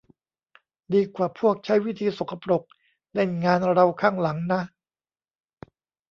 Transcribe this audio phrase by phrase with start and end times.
[0.93, 2.63] ดีกว่าพวกใช้วิธีสกปรก
[3.13, 4.61] เล่นงานเราข้างหลังนะ